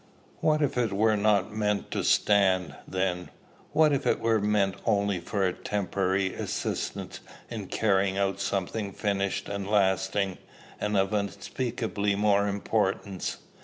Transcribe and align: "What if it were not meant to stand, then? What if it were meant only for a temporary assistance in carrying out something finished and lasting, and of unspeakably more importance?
"What 0.39 0.63
if 0.63 0.79
it 0.79 0.91
were 0.91 1.15
not 1.15 1.55
meant 1.55 1.91
to 1.91 2.03
stand, 2.03 2.75
then? 2.87 3.29
What 3.71 3.93
if 3.93 4.07
it 4.07 4.19
were 4.19 4.39
meant 4.39 4.73
only 4.83 5.19
for 5.19 5.45
a 5.45 5.53
temporary 5.53 6.33
assistance 6.33 7.19
in 7.51 7.67
carrying 7.67 8.17
out 8.17 8.39
something 8.39 8.93
finished 8.93 9.47
and 9.47 9.69
lasting, 9.69 10.39
and 10.79 10.97
of 10.97 11.13
unspeakably 11.13 12.15
more 12.15 12.47
importance? 12.47 13.37